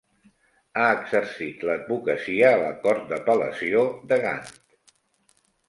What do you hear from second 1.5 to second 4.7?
l'advocacia a la Cort d'Apel·lació de Gant.